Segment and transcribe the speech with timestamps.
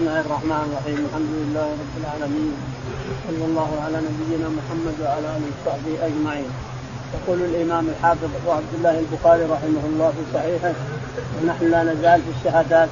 [0.00, 2.52] بسم الله الرحمن الرحيم الحمد لله رب العالمين
[3.28, 6.50] صلى الله على نبينا محمد وعلى اله وصحبه اجمعين
[7.14, 10.72] يقول الامام الحافظ ابو عبد الله البخاري رحمه الله في صحيحه
[11.34, 12.88] ونحن لا نزال في الشهادات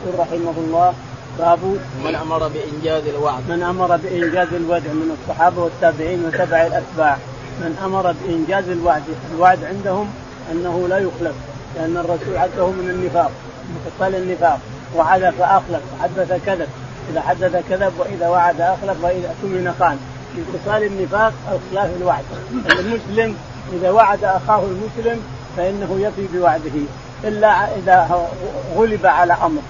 [0.00, 0.94] يقول رحمه الله
[1.38, 1.62] باب
[2.04, 7.16] من أمر بانجاز الوعد من أمر بانجاز الوعد من الصحابه والتابعين وتبع الاتباع
[7.60, 9.02] من أمر بانجاز الوعد
[9.34, 10.06] الوعد عندهم
[10.52, 11.36] انه لا يخلف
[11.76, 13.32] لأن الرسول عده من النفاق
[13.68, 14.60] من خصال النفاق
[14.96, 16.68] وعد فاخلف حدث كذب.
[17.10, 19.98] إذا حدث كذب وإذا وعد أخلف وإذا اؤتمن خان
[20.34, 22.24] من خصال النفاق اخلاف الوعد.
[22.52, 23.36] المسلم
[23.72, 25.20] إذا وعد أخاه المسلم
[25.56, 26.78] فإنه يفي بوعده.
[27.24, 28.26] إلا إذا
[28.76, 29.60] غلب على أمر.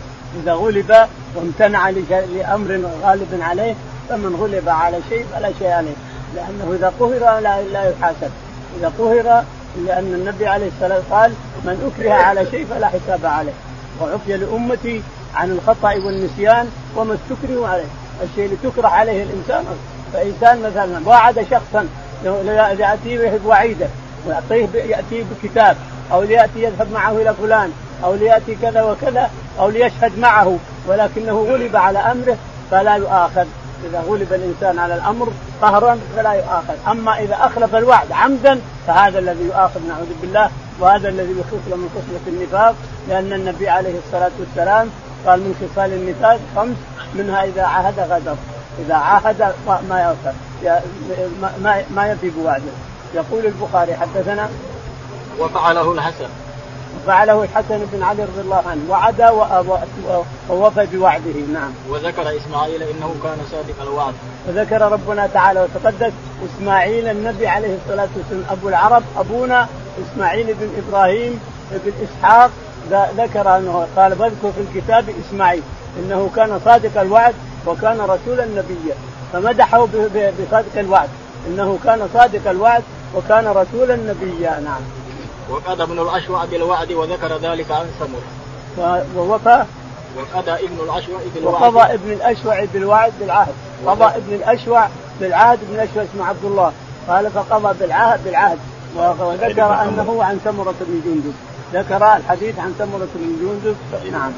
[0.42, 0.94] إذا غلب
[1.34, 3.74] وامتنع لأمر غالب عليه
[4.08, 5.94] فمن غلب على شيء فلا شيء عليه.
[6.34, 8.30] لأنه إذا قهر لا, لا يحاسب.
[8.78, 9.44] إذا قهر
[9.86, 11.32] لأن النبي عليه الصلاة والسلام قال
[11.64, 13.52] من أكره على شيء فلا حساب عليه.
[14.00, 15.02] وعفي لأمتي
[15.34, 17.84] عن الخطأ والنسيان وما استكرهوا عليه.
[18.22, 19.64] الشيء اللي تكره عليه الإنسان
[20.12, 21.88] فإنسان مثلا وعد شخصا
[22.78, 23.86] ياتيه بوعيده
[24.26, 25.76] ويعطيه ياتيه بكتاب
[26.12, 27.72] أو ليأتي يذهب معه إلى فلان
[28.04, 30.56] أو ليأتي كذا وكذا أو ليشهد معه
[30.88, 32.36] ولكنه غلب على أمره
[32.70, 33.46] فلا يؤاخذ.
[33.84, 35.28] إذا غلب الإنسان على الأمر
[35.62, 36.74] قهرا فلا يؤاخذ.
[36.90, 42.34] أما إذا أخلف الوعد عمدا فهذا الذي يؤاخذ نعوذ بالله وهذا الذي يخص من خصله
[42.34, 42.74] النفاق
[43.08, 44.90] لأن النبي عليه الصلاة والسلام
[45.26, 46.76] قال من خصال النفاق خمس
[47.14, 48.36] منها إذا عهد غدر.
[48.86, 49.52] إذا عاهد
[49.88, 50.32] ما يوفى
[51.62, 52.72] ما ما يفي بوعده.
[53.14, 54.48] يقول البخاري حدثنا
[55.38, 56.28] وفعله الحسن.
[57.08, 59.20] فعله الحسن بن علي رضي الله عنه وعد
[60.50, 61.70] ووفى بوعده نعم.
[61.88, 64.14] وذكر إسماعيل إنه كان صادق الوعد.
[64.48, 66.12] وذكر ربنا تعالى وتقدس
[66.46, 69.68] إسماعيل النبي عليه الصلاة والسلام أبو العرب أبونا
[70.02, 72.50] إسماعيل بن إبراهيم بن إسحاق
[73.16, 75.62] ذكر أنه قال واذكر في الكتاب إسماعيل
[75.98, 77.34] إنه كان صادق الوعد
[77.66, 78.94] وكان رسولا نبيا
[79.32, 79.86] فمدحه
[80.38, 81.08] بصادق الوعد
[81.46, 82.82] إنه كان صادق الوعد
[83.14, 84.60] وكان رسولا نبيا.
[84.60, 84.80] نعم.
[85.50, 88.22] وقضى ابن الاشوع بالوعد وذكر ذلك عن سمر.
[89.16, 89.64] ووفى
[90.16, 91.62] وقضى ابن الاشوع بالوعد.
[91.62, 93.54] وقضى ابن الأشوع بالوعد بالعهد.
[93.86, 94.88] قضى ابن الأشوع
[95.20, 96.72] بالعهد ابن الأشوع اسمه عبد الله.
[97.08, 98.58] قال فقضى بالعهد بالعهد.
[98.96, 101.34] وذكر أنه عن سمرة بن جندب.
[101.72, 103.76] ذكر الحديث عن سمرة بن جندب.
[104.12, 104.32] نعم.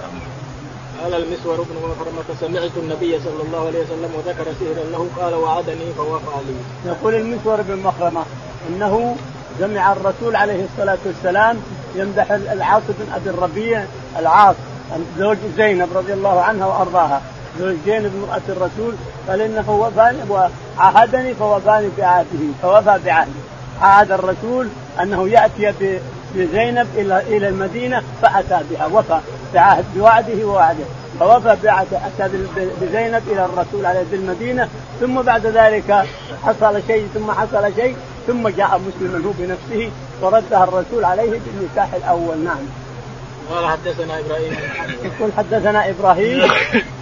[1.03, 5.93] قال المسور بن مخرمة سمعت النبي صلى الله عليه وسلم وذكر سهرا له قال وعدني
[5.97, 6.91] فوافى لي.
[6.91, 8.23] يقول المسور بن مخرمة
[8.69, 9.17] أنه
[9.61, 11.57] سمع الرسول عليه الصلاة والسلام
[11.95, 13.85] يمدح العاص بن أبي الربيع
[14.19, 14.57] العاص
[15.19, 17.23] زوج زينب رضي الله عنها وأرضاها.
[17.61, 18.95] زوج زينب امرأة الرسول
[19.29, 23.41] قال إنه وفاني وعاهدني فوفاني بعهده فوفى بعهده.
[23.83, 24.69] عاهد الرسول
[25.03, 25.73] أنه يأتي
[26.35, 29.21] بزينب إلى إلى المدينة فأتى بها وفى
[29.55, 30.85] بعهد بوعده ووعده.
[31.21, 32.29] فوفى بعهده أتى
[32.81, 34.69] بزينب إلى الرسول عليه بالمدينة
[35.01, 36.05] ثم بعد ذلك
[36.45, 37.97] حصل شيء ثم حصل شيء
[38.31, 39.91] ثم جاء مسلما هو بنفسه
[40.23, 42.39] وردها الرسول عليه بالنكاح الأول.
[42.39, 42.65] نعم.
[43.51, 44.57] قال حدثنا إبراهيم.
[45.03, 46.41] يقول حدثنا إبراهيم.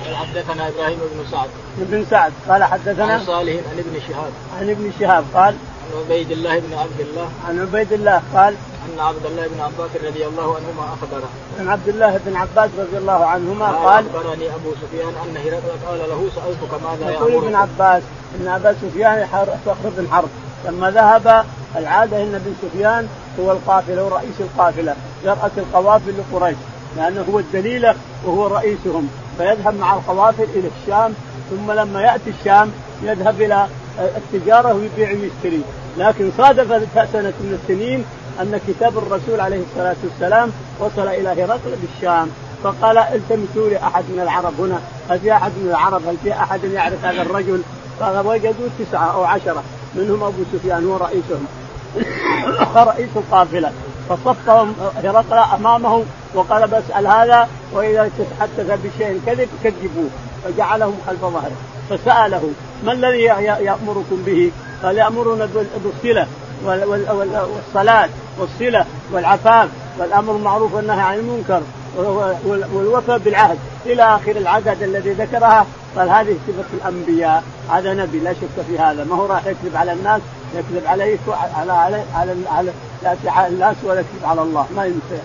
[0.04, 1.48] قال حدثنا إبراهيم بن سعد.
[1.78, 2.32] بن سعد.
[2.48, 4.32] قال حدثنا عن صالح عن ابن شهاب.
[4.60, 5.24] عن ابن شهاب.
[5.34, 7.28] قال عن عبيد الله بن عبد الله.
[7.48, 8.22] عن عبيد الله.
[8.34, 8.54] قال
[8.88, 11.28] أن عبد الله بن عباس رضي الله عنهما أخبره.
[11.60, 15.98] عن عبد الله بن عباس رضي الله عنهما قال أخبرني أبو سفيان أن هرقل قال
[15.98, 18.02] له سألتك ماذا يقول ابن عباس
[18.40, 19.28] ان ابا سفيان
[19.66, 20.28] صخر بن حرب.
[20.64, 21.44] لما ذهب
[21.76, 23.08] العادة ان ابن سفيان
[23.40, 24.94] هو القافلة هو رئيس القافلة.
[25.24, 26.56] يرأس القوافل لقريش
[26.96, 29.08] لأنه هو الدليله وهو رئيسهم.
[29.38, 31.14] فيذهب مع القوافل إلى الشام
[31.50, 33.66] ثم لما يأتي الشام يذهب إلى
[33.98, 35.62] التجارة ويبيع ويشتري.
[35.98, 36.68] لكن صادف
[37.12, 38.04] سنة من السنين
[38.40, 42.28] أن كتاب الرسول عليه الصلاة والسلام وصل إلى هرقل بالشام.
[42.64, 44.78] فقال التمسوا لي احد من العرب هنا.
[45.10, 47.62] هل في أحد من العرب؟ هل في أحد يعرف هذا الرجل؟
[48.00, 49.62] فوجدوا تسعة أو عشرة.
[49.94, 51.46] منهم أبو سفيان هو رئيسهم.
[52.76, 53.72] رئيس القافلة.
[54.08, 56.02] فصفهم هرقل امامه
[56.34, 60.08] وقال بسال هذا وإذا تحدث بشيء كذب كذبوه
[60.44, 61.56] فجعلهم خلف ظهره.
[61.90, 62.50] فسأله
[62.84, 64.50] ما الذي يأمركم به؟
[64.82, 65.48] قال يأمرنا
[65.84, 66.26] بالصلة
[66.64, 68.08] والصلاة
[68.38, 69.68] والصلة والعفاف
[69.98, 71.62] والأمر بالمعروف والنهي عن المنكر.
[72.72, 75.66] والوفاء بالعهد إلى آخر العدد الذي ذكرها.
[75.96, 77.42] قال هذه صفة الأنبياء.
[77.70, 79.04] هذا نبي لا شك في هذا.
[79.04, 80.20] ما هو راح يكذب على الناس؟
[80.54, 81.18] يكذب عليه
[81.56, 82.72] على على على, على
[83.26, 84.66] على الناس ولا يكذب على الله.
[84.76, 85.18] ما يمكن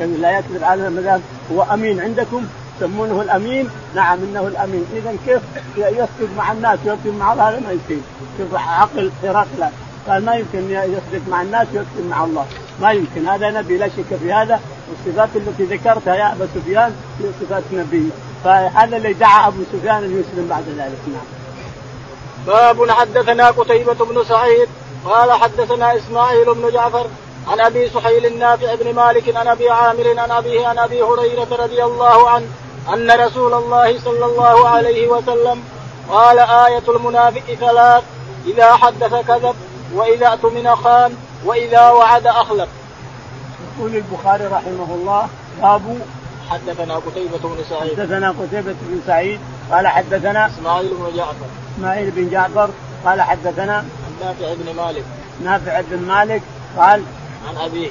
[0.00, 1.20] يعني لا يكذب على دام
[1.52, 3.68] هو أمين عندكم؟ يسمونه الأمين.
[3.94, 4.84] نعم إنه الأمين.
[4.96, 5.42] اذا كيف
[5.76, 8.00] يصدق مع الناس؟ ويكذب مع الله؟ هذا ما يمكن.
[8.38, 9.68] شوف عقل هرقل
[10.08, 12.46] قال ما يمكن يصدق مع الناس ويكذب مع الله.
[12.80, 13.28] ما يمكن.
[13.28, 14.60] هذا نبي لا شك في هذا.
[14.90, 18.10] والصفات التي ذكرتها يا أبا سفيان هي صفات نبي
[18.44, 21.26] فهذا اللي دعا أبو سفيان أن يسلم بعد ذلك نعم.
[22.46, 24.68] باب حدثنا قتيبة بن سعيد
[25.04, 27.06] قال حدثنا إسماعيل بن جعفر
[27.48, 31.84] عن أبي سحيل النافع بن مالك عن أبي عامر عن أبيه عن أبي هريرة رضي
[31.84, 32.46] الله عنه
[32.94, 35.62] أن رسول الله صلى الله عليه وسلم
[36.08, 38.04] قال آية المنافق ثلاث
[38.46, 39.54] إذا حدث كذب
[39.94, 42.68] وإذا اؤتمن خان وإذا وعد أخلف.
[43.78, 45.28] يقول البخاري رحمه الله
[45.62, 45.98] باب
[46.50, 48.00] حدثنا قتيبة بن سعيد.
[48.00, 49.40] حدثنا قتيبة بن سعيد
[49.70, 51.46] قال حدثنا إسماعيل بن جعفر.
[51.76, 52.70] إسماعيل بن جعفر
[53.04, 53.84] قال حدثنا
[54.20, 55.04] نافع بن مالك.
[55.44, 56.42] نافع بن مالك
[56.78, 57.02] قال
[57.48, 57.90] عن أبيه.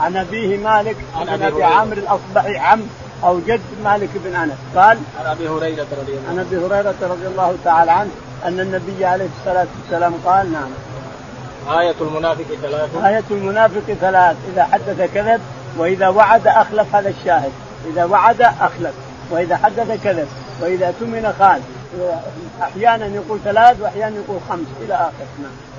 [0.00, 1.64] عن أبيه مالك عن أبي.
[1.64, 2.82] عامر الأصبحي عم
[3.24, 7.26] أو جد مالك بن أنس قال عن أبي هريرة رضي الله عن أبي هريرة رضي
[7.26, 8.10] الله تعالى عنه
[8.44, 10.70] أن النبي عليه الصلاة والسلام قال نعم.
[11.70, 14.36] آية المنافق ثلاث آية المنافق ثلاث.
[14.52, 15.40] إذا حدث كذب
[15.78, 17.52] وإذا وعد أخلف هذا الشاهد.
[17.92, 18.94] إذا وعد أخلف
[19.30, 20.28] وإذا حدث كذب
[20.60, 21.62] وإذا اؤتمن خان.
[22.62, 25.26] أحيانا يقول ثلاث وأحيانا يقول خمس إلى آخر.
[25.42, 25.72] نعم.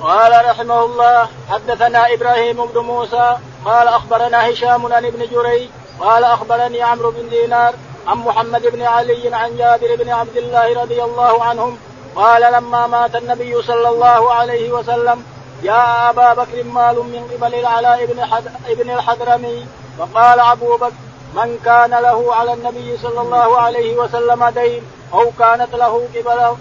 [0.00, 5.68] قال رحمه الله حدثنا إبراهيم بن موسى قال أخبرنا هشام عن ابن جريج
[6.00, 7.74] قال أخبرني عمرو بن دينار
[8.06, 11.78] عن محمد بن علي عن جابر بن عبد الله رضي الله عنهم
[12.16, 15.24] قال لما مات النبي صلى الله عليه وسلم
[15.62, 18.20] جاء أبا بكر مال من قبل العلاء بن.
[18.68, 19.66] ابن الحضرمي.
[19.98, 20.92] فقال أبو بكر
[21.34, 24.82] من كان له على النبي صلى الله عليه وسلم دين
[25.14, 26.08] أو كانت له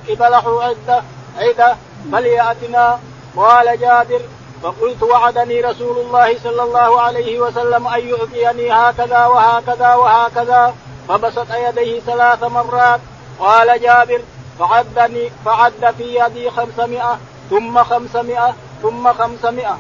[0.10, 1.04] قبله عدة
[1.38, 1.76] عدة
[2.12, 3.00] فليأتنا.
[3.38, 4.22] قال جابر
[4.64, 10.74] فقلت وعدني رسول الله صلى الله عليه وسلم أن يعطيني هكذا وهكذا وهكذا.
[11.08, 13.00] فبسط يديه ثلاث مرات.
[13.40, 14.22] قال جابر
[14.60, 17.18] فعدني فعد في يدي خمسمائة
[17.50, 19.78] ثم خمسمائة ثم خمسمائة.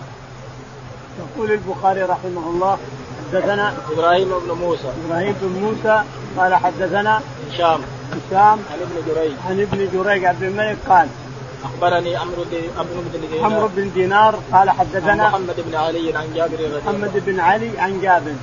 [1.19, 2.77] يقول البخاري رحمه الله
[3.31, 4.89] حدثنا إبراهيم بن موسى.
[5.05, 6.03] إبراهيم بن موسى
[6.37, 7.81] قال حدثنا هشام.
[8.13, 9.31] هشام عن ابن جريج.
[9.49, 11.07] عن ابن جريج عبد الملك قال
[11.63, 13.45] أخبرني عمرو بن دينار.
[13.45, 17.79] عمرو بن دينار قال حدثنا محمد بن علي عن جابر رضي الله محمد بن علي
[17.79, 18.35] عن جابر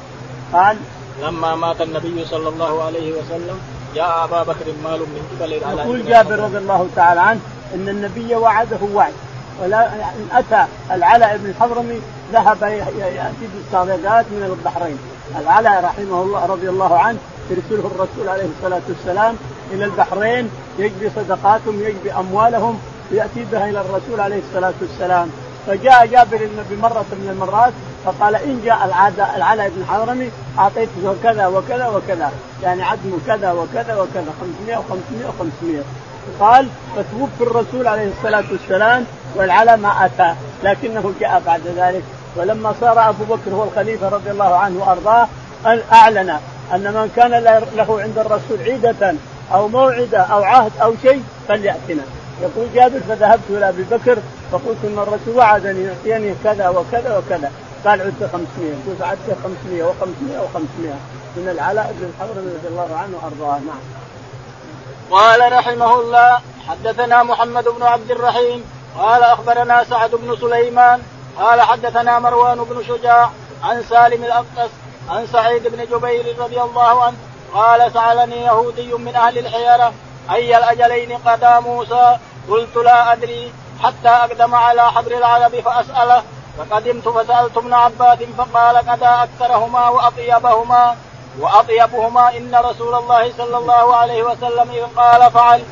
[0.53, 0.77] قال
[1.23, 3.59] لما مات النبي صلى الله عليه وسلم
[3.95, 6.39] جاء أبا بكر مال من قبل العلاء يقول جابر.
[6.39, 7.41] رضي الله تعالى عنه
[7.75, 9.13] إن النبي وعده وعد.
[9.63, 12.01] ولا إن أتى العلاء بن الحضرمي
[12.33, 14.99] ذهب يأتي بالصادقات من البحرين.
[15.41, 17.19] العلاء رحمه الله رضي الله عنه
[17.51, 19.37] يرسله الرسول عليه الصلاة والسلام
[19.73, 22.79] إلى البحرين يجبي صدقاتهم يجبي أموالهم
[23.13, 25.31] وياتي بها إلى الرسول عليه الصلاة والسلام.
[25.67, 27.73] فجاء جابر بمرة من المرات
[28.05, 32.33] فقال إن جاء العادة العلاء بن حضرمي أعطيته كذا وكذا وكذا.
[32.63, 34.33] يعني عدم كذا وكذا وكذا.
[34.41, 35.83] 500 و500 و500
[36.41, 39.05] قال فتوفي الرسول عليه الصلاة والسلام
[39.37, 40.35] والعلاء ما أتى.
[40.65, 42.03] لكنه جاء بعد ذلك.
[42.37, 45.29] ولما صار أبو بكر هو الخليفة رضي الله عنه وأرضاه
[45.93, 46.39] أعلن
[46.75, 47.31] أن من كان
[47.77, 49.15] له عند الرسول عيدة
[49.53, 52.03] أو موعدة أو عهد أو شيء فليأتنا.
[52.43, 54.19] يقول جابر فذهبت إلى أبي بكر
[54.53, 57.53] فقلت إن الرسول وعدني يعطيني كذا وكذا وكذا.
[57.85, 60.95] قال عدت 500 قلت عدت 500 و500 و500
[61.37, 63.59] من العلاء بن الحضرمي رضي الله عنه وأرضاه.
[63.59, 63.81] نعم.
[65.11, 68.65] قال رحمه الله حدثنا محمد بن عبد الرحيم
[68.99, 71.03] قال أخبرنا سعد بن سليمان
[71.39, 73.31] قال حدثنا مروان بن شجاع
[73.65, 74.71] عن سالم الأقدس
[75.09, 77.17] عن سعيد بن جبير رضي الله عنه
[77.55, 79.93] قال سألني يهودي من أهل الحيرة
[80.31, 82.19] أي الأجلين قضى موسى؟
[82.49, 86.23] قلت لا أدري حتى أقدم على حبر العرب فأسأله.
[86.59, 90.97] فقدمت فسألت ابن عباس فقال قضى أكثرهما وأطيبهما
[91.41, 95.63] وأطيبهما إن رسول الله صلى الله عليه وسلم إذ قال فعل.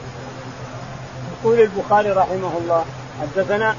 [1.32, 2.84] يقول البخاري رحمه الله
[3.20, 3.76] حدثنا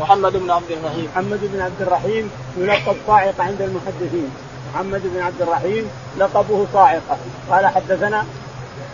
[0.00, 1.08] محمد بن عبد الرحيم.
[1.14, 4.30] محمد بن عبد الرحيم يلقب صاعقة عند المحدثين.
[4.74, 7.18] محمد بن عبد الرحيم لقبه صاعقة.
[7.50, 8.26] قال حدثنا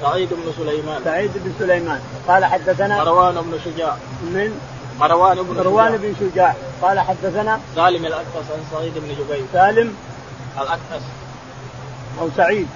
[0.03, 1.01] سعيد بن سليمان.
[1.05, 2.01] سعيد بن سليمان.
[2.29, 3.97] قال حدثنا مروان بن شجاع.
[4.23, 4.61] من
[5.01, 5.97] مروان بن مروان.
[5.97, 6.55] بن شجاع.
[6.83, 9.45] قال حدثنا سالم الاكدس عن سعيد بن جبير.
[9.53, 9.95] سالم
[10.61, 11.05] الاكدس
[12.21, 12.67] أو سعيد.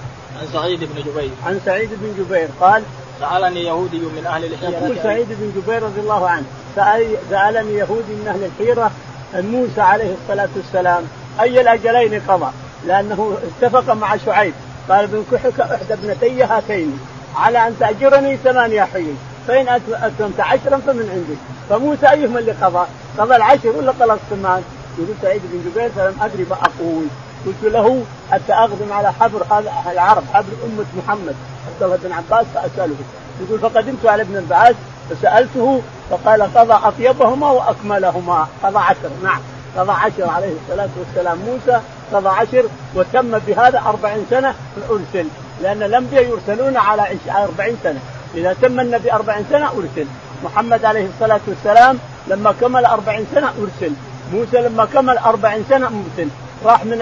[0.40, 1.30] عن سعيد بن جبير.
[1.46, 2.48] عن سعيد بن جبير.
[2.60, 2.82] قال
[3.20, 4.70] سألني يهودي من أهل الحيرة.
[4.70, 6.44] يقول سعيد بن جبير رضي الله عنه
[6.76, 8.90] سأل سألني يهودي من أهل الحيرة
[9.34, 11.04] موسى عليه الصلاة والسلام
[11.40, 12.50] أي الأجلين قضى
[12.86, 14.54] لأنه اتفق مع شعيب.
[14.88, 17.00] قال بنكحك إحدى ابنتي هاتين.
[17.36, 19.14] على أن تأجرني ثمانية حيي
[19.48, 21.38] فإن أت- أتممت عشرا فمن عندك.
[21.70, 22.86] فموسى أيهما اللي قضى؟
[23.18, 24.62] قضى العشر ولا قضى الثمان؟
[24.98, 27.06] يقول سعيد بن جبير فلم أدري ما أقول
[27.46, 31.34] قلت له حتى أقدم على حبر هذا العرب حبر أمة محمد.
[31.66, 32.94] عبد الله بن عباس فأسأله.
[33.40, 34.76] يقول فقدمت على ابن البعاث
[35.10, 38.46] فسألته فقال قضى أطيبهما وأكملهما.
[38.62, 39.40] قضى عشر نعم.
[39.78, 41.38] قضى عشر عليه الصلاة والسلام.
[41.38, 41.80] موسى
[42.12, 42.64] قضى عشر
[42.94, 44.54] وتم بهذا أربعين سنة
[44.90, 45.28] أرسل
[45.62, 48.00] لأن الأنبياء يرسلون على أربعين سنة.
[48.34, 50.06] إذا تم النبي أربعين سنة أرسل.
[50.44, 53.92] محمد عليه الصلاة والسلام لما كمل أربعين سنة أرسل.
[54.32, 56.28] موسى لما كمل أربعين سنة أرسل.
[56.64, 56.98] راح من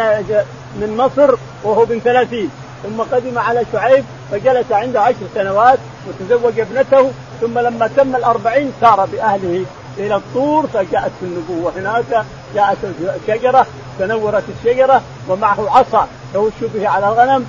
[0.80, 2.50] من مصر وهو بن ثلاثين.
[2.82, 5.78] ثم قدم على شعيب فجلس عنده عشر سنوات
[6.08, 7.10] وتزوج ابنته.
[7.40, 9.64] ثم لما تم الأربعين سار بأهله
[9.98, 12.24] إلى الطور فجاءت النبوة هناك.
[12.54, 12.78] جاءت
[13.26, 13.66] شجرة
[13.98, 16.08] تنورت الشجرة ومعه عصا.
[16.34, 17.46] يهش به على الغنم.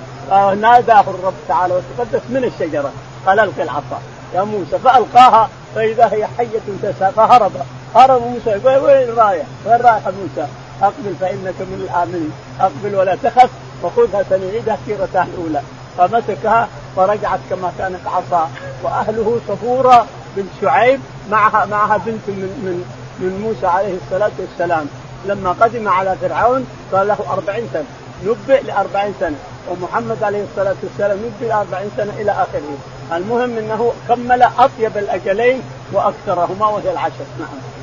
[0.60, 2.92] ناداه الرب تعالى وتقدس من الشجرة.
[3.26, 4.00] قال ألقي العصا.
[4.34, 7.52] يا موسى فألقاها فإذا هي حية تسعى فهرب.
[7.94, 8.60] هرب موسى.
[8.66, 10.48] وين رايح؟ وين رايح موسى؟
[10.82, 12.32] أقبل فإنك من الآمنين.
[12.60, 13.50] أقبل ولا تخف
[13.82, 15.60] وخذها سنعيدها سيرتها الأولى.
[15.98, 18.50] فمسكها فرجعت كما كانت عصا.
[18.82, 21.00] وأهله صفوره بنت شعيب
[21.30, 22.84] معها معها بنت من من
[23.18, 24.86] من موسى عليه الصلاة والسلام.
[25.26, 27.84] لما قدم على فرعون صار له أربعين سنة.
[28.24, 29.36] نبئ لأربعين سنة
[29.70, 32.76] ومحمد عليه الصلاة والسلام نبئ لأربعين سنة إلى آخره.
[33.12, 35.62] المهم إنه كمل أطيب الأجلين
[35.92, 37.24] وأكثرهما وهي العشر.
[37.38, 37.74] نعم.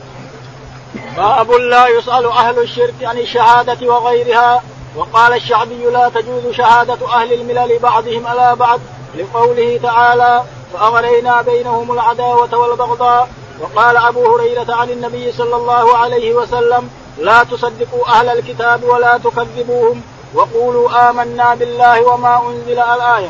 [1.17, 4.61] باب لا يسأل أهل الشرك عن الشهادة وغيرها
[4.95, 8.79] وقال الشعبي لا تجوز شهادة أهل الملل بعضهم على بعض
[9.15, 10.43] لقوله تعالى
[10.73, 13.29] فأغرينا بينهم العداوة والبغضاء
[13.61, 20.01] وقال أبو هريرة عن النبي صلى الله عليه وسلم لا تصدقوا أهل الكتاب ولا تكذبوهم
[20.33, 23.29] وقولوا آمنا بالله وما أنزل الآية.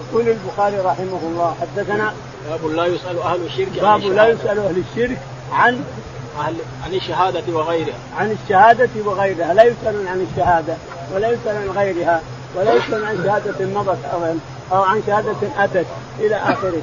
[0.00, 2.14] يقول البخاري رحمه الله حدثنا
[2.50, 5.18] باب لا يسأل أهل الشرك باب لا يسأل أهل الشرك
[5.52, 5.84] عن
[6.38, 7.98] عن عن الشهادة وغيرها.
[8.16, 10.74] عن الشهادة وغيرها لا يسألون عن الشهادة
[11.14, 12.20] ولا يسألون عن غيرها
[12.56, 14.34] ولا يسألون عن شهادة مضت أو
[14.72, 15.86] أو عن شهادة أتت
[16.18, 16.82] إلى آخره.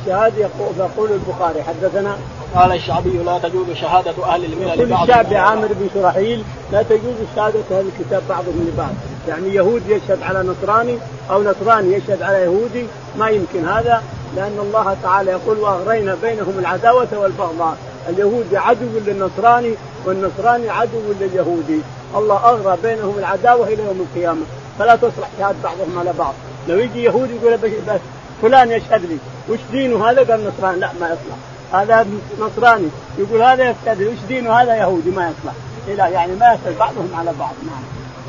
[0.00, 0.38] الشهادة
[0.78, 2.18] يقول البخاري حدثنا
[2.54, 7.60] قال الشعبي لا تجوز شهادة أهل الملل يقول الشعبي عامر بن شرحيل لا تجوز شهادة
[7.70, 8.92] أهل الكتاب بعضهم لبعض.
[9.28, 10.98] يعني يهودي يشهد على نصراني
[11.30, 12.86] أو نصراني يشهد على يهودي
[13.18, 14.02] ما يمكن هذا
[14.36, 17.76] لأن الله تعالى يقول وأغرينا بينهم العداوة والبغضاء.
[18.08, 21.80] اليهودي عدو للنصراني والنصراني عدو لليهودي.
[22.16, 24.42] الله أغرى بينهم العداوة إلى يوم القيامة.
[24.78, 26.34] فلا تصلح شهادة بعضهم على بعض.
[26.68, 28.00] لو يجي يهودي يقول بس
[28.42, 29.16] فلان يشهد لي.
[29.48, 31.36] وش دينه هذا؟ قال نصراني لا ما يصلح.
[31.72, 32.06] هذا
[32.40, 32.88] نصراني.
[33.18, 35.54] يقول هذا يفتدي وش دينه هذا يهودي؟ ما يصلح
[35.96, 37.54] لا يعني ما يصل بعضهم على بعض.
[37.66, 37.82] نعم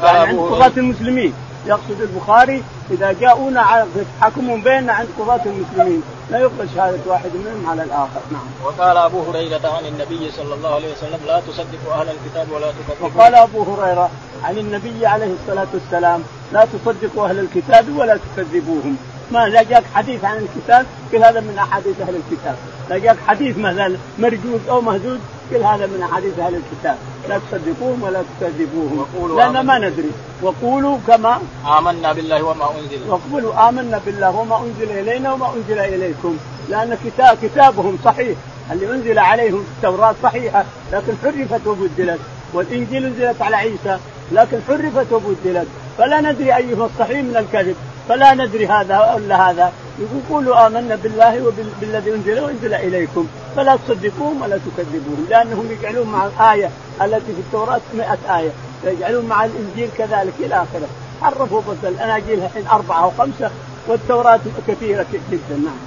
[0.03, 1.33] يعني عند قضاة المسلمين.
[1.65, 3.87] يقصد البخاري إذا جاءونا
[4.21, 6.03] يحكمون بيننا عند قضاة المسلمين.
[6.31, 8.21] لا يقبل شهادة واحد منهم على الآخر.
[8.31, 8.47] نعم.
[8.65, 13.07] وقال أبو هريرة عن النبي صلى الله عليه وسلم لا تصدقوا أهل الكتاب ولا تكذبوا.
[13.07, 14.09] وقال أبو هريرة
[14.43, 18.97] عن النبي عليه الصلاة والسلام لا تصدقوا أهل الكتاب ولا تكذبوهم.
[19.31, 22.55] ما لا جاك حديث عن الكتاب كل هذا من أحاديث أهل الكتاب.
[22.89, 25.19] لا جاك حديث مثلا مرجوز أو مهزوز
[25.49, 26.97] كل هذا من أحاديث أهل الكتاب.
[27.29, 30.11] لا تصدقوهم ولا تكذبوهم لأن ما ندري.
[30.41, 31.41] وقولوا كما
[31.77, 32.99] آمنا بالله وما أنزل.
[33.09, 36.37] وقولوا آمنا بالله وما أنزل إلينا وما أنزل إليكم.
[36.69, 38.37] لأن كتاب كتابهم صحيح.
[38.71, 42.19] اللي أنزل عليهم التوراة صحيحة لكن حرفت وبدلت.
[42.53, 43.97] والإنجيل أنزلت على عيسى
[44.31, 45.67] لكن حرفت وبدلت.
[45.97, 47.75] فلا ندري ايهما الصحيح من الكذب.
[48.09, 49.71] فلا ندري هذا ولا هذا.
[49.99, 53.27] يقول قولوا آمنا بالله وبالذي أنزل وأنزل إليكم.
[53.55, 56.69] فلا تصدقوهم ولا تكذبوهم لأنهم يجعلون مع الآية
[57.01, 58.51] التي في التوراة 100 آية.
[58.83, 60.87] يجعلون مع الإنجيل كذلك إلى آخره.
[61.21, 63.51] حرفوا بدل الأناجيل الحين أربعة أو خمسة
[63.87, 65.55] والتوراة كثيرة جدا.
[65.55, 65.77] نعم.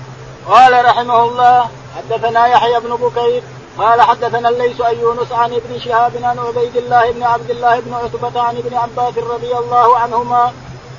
[0.49, 3.43] قال رحمه الله حدثنا يحيى بن بكير
[3.79, 7.95] قال حدثنا الليث أن يونس عن ابن شهاب عن عبيد الله بن عبد الله بن
[7.95, 10.53] عتبة عن ابن عباس رضي الله عنهما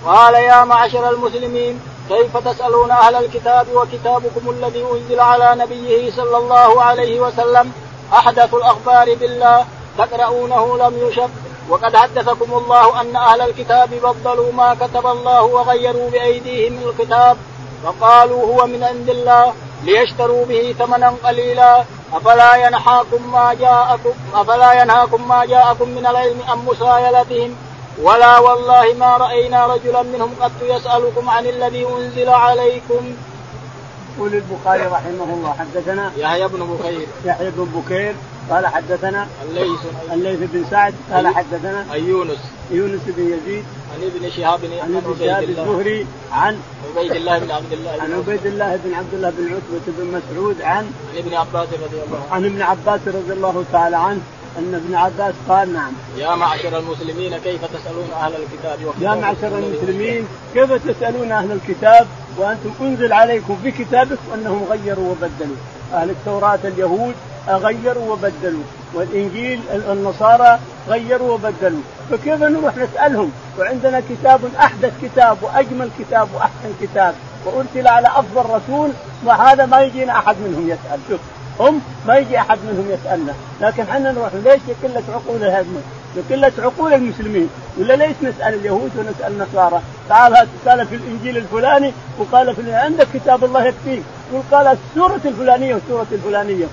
[0.05, 6.81] قال يا معشر المسلمين كيف تسألون أهل الكتاب وكتابكم الذي أنزل على نبيه صلى الله
[6.81, 7.71] عليه وسلم؟
[8.13, 9.65] أحدث الأخبار بالله
[9.97, 11.29] تقرؤونه لم يشب
[11.69, 17.37] وقد حدثكم الله أن أهل الكتاب بدلوا ما كتب الله وغيروا بأيديهم الكتاب
[17.83, 21.83] فقالوا هو من عند الله ليشتروا به ثمنا قليلا.
[22.13, 27.55] أفلا ينهاكم ما جاءكم أفلا ينهاكم ما جاءكم من العلم عن مسايلتهم؟
[28.01, 33.15] ولا والله ما رأينا رجلا منهم قد يسألكم عن الذي أنزل عليكم.
[34.17, 37.07] يقول البخاري رحمه الله حدثنا يحيى بن بكير.
[37.25, 38.15] يحيى بن بكير
[38.49, 39.79] قال حدثنا الليث.
[40.13, 42.39] الليث بن سعد قال حدثنا يونس.
[42.71, 46.59] يونس بن يزيد عن ابن شهاب عن ابن شهاب الزهري عن
[46.89, 47.91] عبيد الله بن عبد الله.
[47.91, 51.99] عن عبيد الله بن عبد الله بن عتبة بن مسعود عن عن ابن عباس رضي
[52.05, 52.33] الله عنه.
[52.33, 54.21] عن ابن عباس رضي الله تعالى عنه.
[54.59, 55.93] أن ابن عباس قال نعم.
[56.17, 62.07] يا معشر المسلمين كيف تسألون أهل الكتاب يا معشر المسلمين كيف تسألون أهل الكتاب؟
[62.37, 65.55] وأنتم أنزل عليكم في كتابكم أنهم غيروا وبدلوا.
[65.93, 67.15] أهل التوراة اليهود
[67.47, 68.63] غيروا وبدلوا.
[68.93, 70.59] والإنجيل النصارى
[70.89, 71.81] غيروا وبدلوا.
[72.11, 77.15] فكيف نروح نسألهم؟ وعندنا كتاب أحدث كتاب وأجمل كتاب وأحسن كتاب.
[77.45, 78.91] وأرسل على أفضل رسول
[79.25, 80.99] وهذا ما يجينا أحد منهم يسأل.
[81.09, 81.19] شوف.
[81.59, 83.33] هم ما يجي أحد منهم يسألنا.
[83.61, 85.81] لكن إحنا نروح ليش لقله عقول الهزمه
[86.15, 87.49] لقله عقول المسلمين.
[87.77, 93.43] ولا ليش نسأل اليهود ونسأل النصارى؟ تعال قال في الإنجيل الفلاني وقال في عندك كتاب
[93.43, 94.03] الله يكفيك.
[94.33, 96.65] وقال السورة الفلانية والسورة الفلانية.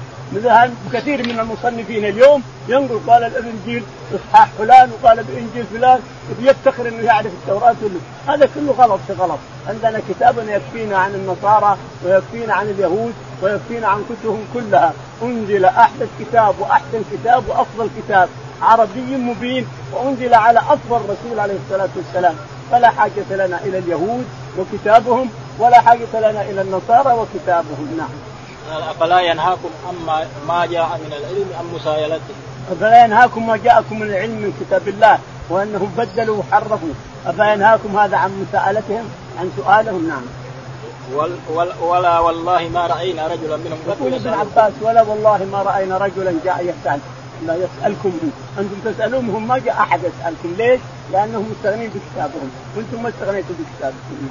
[0.93, 3.83] كثير من المصنفين اليوم ينقل قال الانجيل
[4.15, 6.01] إصحاح فلان وقال بانجيل فلان
[6.41, 8.01] ويفتخر إنه يعرف التوراة كله.
[8.35, 9.39] هذا كله غلط في غلط.
[9.69, 13.13] عندنا كتاب يكفينا عن النصارى ويكفينا عن اليهود
[13.43, 14.93] ويكفينا عن كتبهم كلها.
[15.23, 18.29] أنزل أحدث كتاب وأحسن كتاب وأفضل كتاب.
[18.63, 22.35] عربي مبين وأنزل على أفضل رسول عليه الصلاة والسلام.
[22.71, 24.25] فلا حاجة لنا إلى اليهود
[24.59, 27.95] وكتابهم ولا حاجة لنا إلى النصارى وكتابهم.
[27.99, 28.32] نعم.
[28.71, 32.35] أفلا ينهاكم عما ما جاء من العلم عن مسايلته؟
[32.73, 35.19] أفلا ينهاكم ما جاءكم من العلم من كتاب الله
[35.51, 36.95] وأنهم بدلوا وحرفوا.
[37.27, 39.05] أفلا ينهاكم هذا عن مساءلتهم
[39.39, 40.23] عن سؤالهم؟ نعم.
[41.83, 46.65] ولا والله ما رأينا رجلا منهم يقول ابن عباس ولا والله ما رأينا رجلا جاء
[46.65, 47.01] يسأل.
[47.47, 48.13] لا يسألكم.
[48.59, 50.55] أنتم تسالونهم ما جاء أحد يسألكم.
[50.59, 50.81] ليش؟
[51.13, 52.51] لأنهم مستغنين بكتابهم.
[52.77, 54.29] وأنتم ما استغنيتم بكتابكم.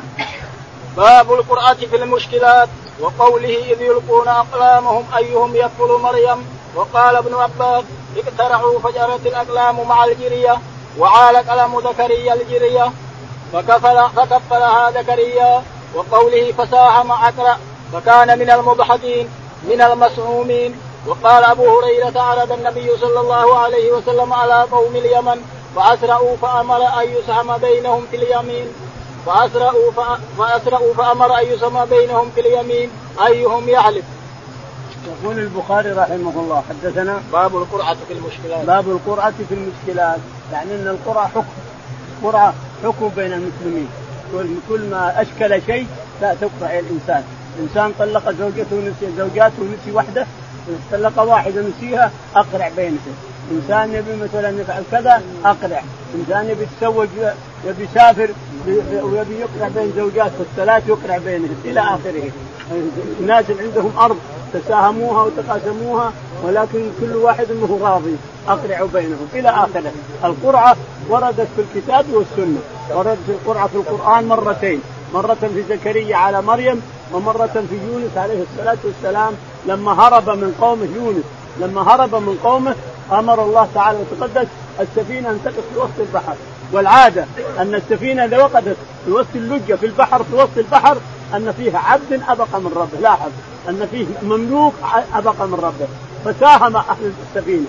[0.97, 2.69] باب القرآن في المشكلات
[2.99, 6.45] وقوله إذ يلقون أقلامهم أيهم يكفل مريم
[6.75, 7.83] وقال ابن عباس
[8.17, 10.57] اقترحوا فجرت الأقلام مع الجرية
[10.99, 12.91] وعال قلم زكريا الجرية
[13.53, 15.63] فكفل فكفلها زكريا
[15.95, 17.57] وقوله فساهم أقرأ
[17.93, 19.29] فكان من المضحكين
[19.63, 25.41] من المسعومين وقال أبو هريرة عرض النبي صلى الله عليه وسلم على قوم اليمن
[25.75, 28.73] فأسرعوا فأمر أن يسهم بينهم في اليمين.
[29.25, 29.91] فأسرعوا
[30.37, 32.89] فأسرعوا فأمر أن يسمى بينهم في اليمين
[33.27, 34.05] أيهم يحلف.
[35.07, 38.65] يقول البخاري رحمه الله حدثنا باب القرعة في المشكلات.
[38.65, 40.19] باب القرعة في المشكلات
[40.53, 41.45] يعني أن القرعة حكم
[42.23, 43.87] قرعة حكم بين المسلمين.
[44.69, 45.87] كل ما أشكل شيء
[46.21, 47.23] لا تقرع الإنسان.
[47.59, 50.25] إنسان طلق زوجته ونسي زوجاته ونسي وحده
[50.91, 53.15] طلق واحدة نسيها أقرع بينهم.
[53.51, 55.83] إنسان يبي مثلا يفعل كذا أقرع.
[56.15, 57.09] إنسان يبي يتزوج
[57.65, 58.29] يبي يسافر
[58.67, 62.29] ويبي يقرع بين زوجات الثلاث يقرع بينهم إلى آخره.
[63.25, 64.17] ناس عندهم أرض
[64.53, 68.15] تساهموها وتقاسموها ولكن كل واحد منه راضي
[68.47, 69.91] اقرعوا بينهم إلى آخره.
[70.23, 70.75] القرعة
[71.09, 72.59] وردت في الكتاب والسنة.
[72.95, 74.81] وردت في القرعة في القرآن مرتين.
[75.13, 76.81] مرة في زكريا على مريم
[77.13, 79.33] ومرة في يونس عليه الصلاة والسلام
[79.65, 81.23] لما هرب من قومه يونس
[81.59, 82.75] لما هرب من قومه
[83.11, 84.47] أمر الله تعالى وتقدس
[84.79, 86.35] السفينة أن تقف في وسط البحر.
[86.71, 87.25] والعادة
[87.59, 90.97] أن السفينة إذا وقفت في وسط اللجة في البحر في وسط البحر
[91.35, 92.99] أن فيها عبد أبق من ربه.
[93.01, 93.31] لاحظ
[93.69, 94.73] أن فيه مملوك
[95.13, 95.87] أبق من ربه.
[96.25, 97.65] فساهم أهل السفينة.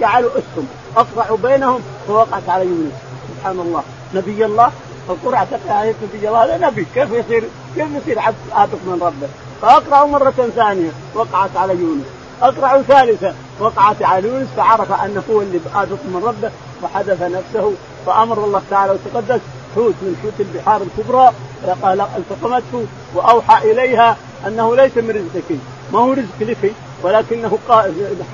[0.00, 2.92] جعلوا اسهم أقطعوا بينهم فوقعت على يونس.
[3.36, 3.82] سبحان الله.
[4.14, 4.72] نبي الله
[5.10, 6.44] القرعة تقع نبي الله.
[6.44, 6.86] هذا نبي.
[6.94, 7.44] كيف يصير
[7.76, 9.28] كيف يصير عبد آبق من ربه؟
[9.62, 12.04] فأقرأوا مرة ثانية وقعت على يونس.
[12.42, 16.50] أقرأوا ثالثة وقعت على يونس فعرف أنه هو اللي آبق من ربه
[16.82, 17.72] وحدث نفسه
[18.06, 19.40] فأمر الله تعالى وتقدس
[19.74, 21.32] حوت من حوت البحار الكبرى
[22.16, 25.58] التقمته وأوحى إليها أنه ليس من رزقك.
[25.92, 27.58] ما هو رزق لك؟ ولكنه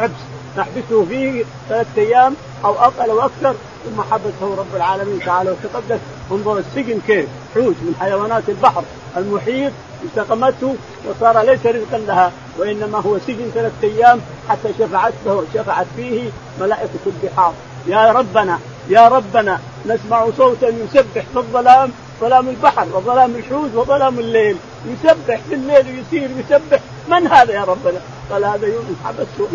[0.00, 0.20] حبس
[0.58, 3.54] نحبسه فيه ثلاثة أيام أو أقل أو أكثر
[3.84, 6.00] ثم حبسه رب العالمين تعالى وتقدس.
[6.32, 8.84] انظر السجن كيف؟ حوت من حيوانات البحر
[9.16, 9.72] المحيط
[10.04, 10.74] التقمته
[11.08, 17.52] وصار ليس رزقا لها وإنما هو سجن ثلاثة أيام حتى شفعته شفعت فيه ملائكة البحار.
[17.86, 24.56] يا ربنا يا ربنا نسمع صوتا يسبح في الظلام ظلام البحر وظلام الحوت وظلام الليل.
[24.86, 29.48] يسبح في الليل ويسير يسبح من هذا يا ربنا؟ قال هذا يونس حبسته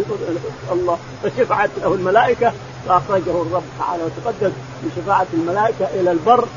[0.71, 2.53] الله فشفعت له الملائكة
[2.87, 4.51] فأخرجه الرب تعالى وتقدس
[4.83, 6.47] بشفاعة الملائكة إلى البر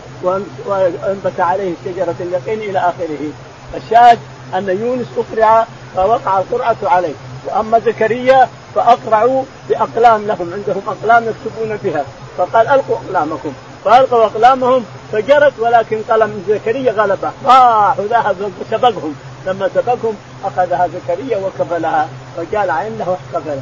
[0.66, 3.30] وأنبت عليه شجرة اليقين إلى آخره.
[3.76, 4.18] الشاهد
[4.54, 7.14] أن يونس أقرع فوقع القرعة عليه.
[7.46, 12.04] وأما زكريا فأقرعوا بأقلام لهم عندهم أقلام يكتبون بها
[12.38, 13.53] فقال ألقوا أقلامكم.
[13.85, 17.31] فألقوا أقلامهم فجرت ولكن قلم زكريا غلبه.
[17.46, 19.14] راح وذهب سبقهم.
[19.46, 23.59] لما سبقهم أخذها زكريا وكفلها وقال عنده واحتفل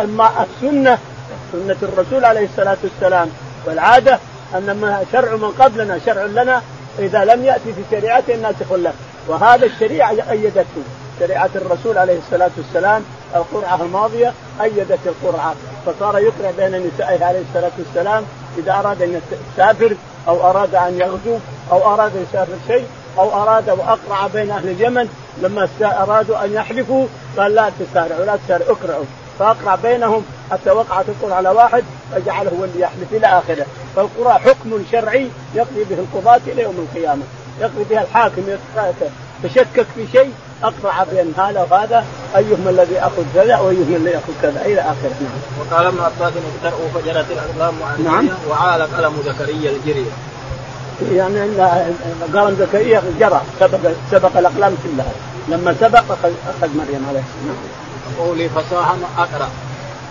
[0.00, 0.98] أما السنة
[1.52, 3.28] سنة الرسول عليه الصلاة والسلام.
[3.66, 4.18] والعادة
[4.54, 6.62] أن شرع من قبلنا شرع لنا
[6.98, 8.92] إذا لم يأتي في شريعته ناسخ له
[9.28, 10.82] وهذا الشريعة أيدته.
[11.20, 13.04] شريعة الرسول عليه الصلاة والسلام
[13.36, 15.54] القرعة الماضية أيدت القرعة.
[15.86, 18.24] فصار يقرع بين نسائه عليه الصلاة والسلام
[18.58, 19.20] إذا أراد أن
[19.56, 19.96] يسافر
[20.28, 21.38] أو أراد أن يغزو
[21.72, 22.86] أو أراد يسافر شيء
[23.18, 25.08] أو أراد واقرع بين أهل اليمن
[25.42, 29.04] لما أرادوا أن يحلفوا قال لا تسارعوا لا تسارعوا اقرعوا
[29.38, 33.66] فأقرع بينهم حتى وقعت القرى على واحد فجعله هو اللي يحلف إلى آخره.
[33.96, 37.22] فالقرى حكم شرعي يقضي به القضاة إلى يوم القيامة.
[37.60, 38.42] يقضي بها الحاكم
[39.44, 42.04] تشكك في شيء اقرع بين هذا وهذا
[42.36, 45.38] أيهما الذي ياخذ كذا وأيهما الذي ياخذ كذا إلى آخره نعم.
[45.60, 50.06] وقال ابن عباس اقترأوا فجرت الأقلام عن نعم وعال قلم زكريا الجري.
[51.12, 51.40] يعني
[52.34, 53.78] قلم زكريا جرى سبق
[54.10, 55.12] سبق الأقلام كلها
[55.48, 57.56] لما سبق اخذ مريم عليه السلام.
[58.18, 59.48] قولي فساهم أقرأ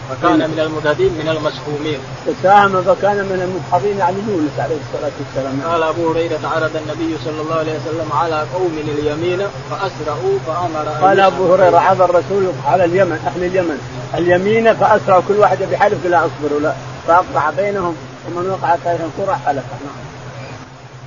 [0.09, 1.99] فكان من المهتدين من المسحومين.
[2.25, 5.71] فساهم فكان من المدحضين يعني يونس عليه الصلاة والسلام.
[5.71, 11.19] قال أبو هريرة عرض النبي صلى الله عليه وسلم على قوم اليمين فأسرعوا فأمر قال
[11.19, 13.79] أبو هريرة عرض الرسول على اليمن أهل اليمن
[14.13, 16.73] اليمين فأسرعوا كل واحد بحلف لا أصبر لا
[17.07, 17.95] فأقطع بينهم
[18.27, 20.05] ومن وقع فيهم قرى حلف نعم.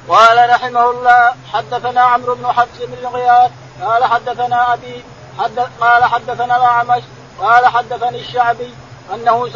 [0.08, 3.50] قال رحمه الله حدثنا عمرو بن حفص بن غياث
[3.82, 5.04] قال حدثنا أبي
[5.38, 7.02] حدث قال حدثنا الاعمش
[7.40, 8.74] قال حدثني الشعبي
[9.14, 9.48] أنه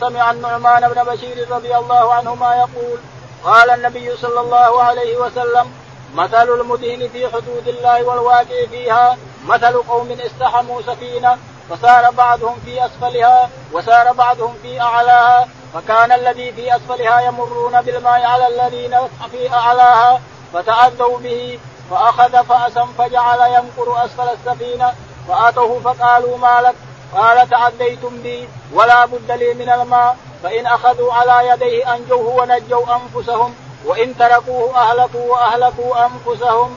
[0.00, 2.98] سمع النعمان بن بشير رضي الله عنهما يقول
[3.44, 5.72] قال النبي صلى الله عليه وسلم
[6.14, 11.38] مثل المدهن في حدود الله والواقع فيها مثل قوم استحموا سفينة
[11.70, 18.48] فسار بعضهم في أسفلها وسار بعضهم في أعلاها فكان الذي في أسفلها يمرون بالماء على
[18.48, 18.96] الذين
[19.30, 20.20] في أعلاها
[20.52, 21.58] فتعذوا به
[21.90, 24.92] فأخذ فأسا فجعل ينقر أسفل السفينة
[25.28, 26.74] فأتوه فقالوا ما لك؟
[27.14, 33.54] قال تعديتم بي ولا بد لي من الماء فإن أخذوا على يديه أنجوه ونجوا أنفسهم
[33.84, 36.76] وإن تركوه أهلكوا وأهلكوا أنفسهم.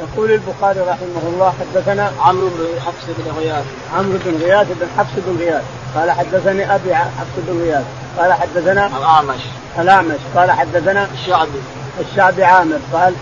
[0.00, 3.64] يقول البخاري رحمه الله حدثنا عمرو بن حفص بن غياث.
[3.96, 5.64] عمرو بن غياث بن حفص بن غياث.
[5.96, 7.84] قال حدثني أبي حفص بن غياث.
[8.18, 9.40] قال حدثنا الأعمش.
[9.78, 10.20] الأعمش.
[10.36, 11.62] قال حدثنا الشعبي.
[12.00, 12.78] الشعبي عامر.
[12.92, 13.14] قال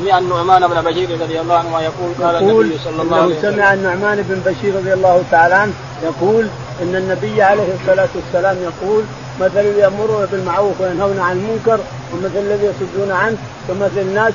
[0.00, 3.72] سمع النعمان بن بشير رضي الله عنه يقول قال النبي صلى الله عليه وسلم سمع
[3.74, 6.46] النعمان بن بشير رضي الله تعالى عنه يقول
[6.82, 9.02] إن النبي عليه الصلاة والسلام يقول
[9.40, 11.78] مثل يامرون بالمعروف وينهون عن المنكر
[12.12, 13.36] ومثل الذي يصدون عنه
[13.68, 14.32] كمثل ناس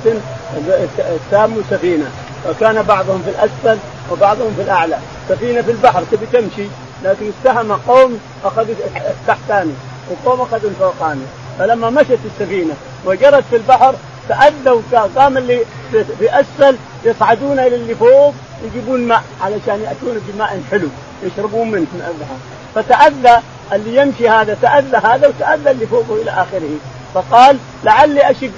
[1.30, 2.10] ساموا سفينة
[2.48, 3.78] وكان بعضهم في الأسفل
[4.10, 4.98] وبعضهم في الأعلى.
[5.28, 6.68] سفينة في البحر تبي تمشي
[7.04, 8.74] لكن استهم قوم أخذوا
[9.20, 9.72] التحتاني
[10.10, 11.22] وقوم أخذوا الفوقاني
[11.58, 12.74] فلما مشت السفينة
[13.06, 13.94] وجرت في البحر
[14.30, 14.80] تأذوا
[15.16, 20.88] قام اللي في اسفل يصعدون إلى اللي فوق يجيبون ماء علشان ياتون بماء حلو
[21.22, 22.36] يشربون منه من البحر
[22.74, 26.76] فتأذى اللي يمشي هذا تأذى هذا وتأذى اللي فوقه إلى آخره.
[27.14, 28.50] فقال لعلي أشق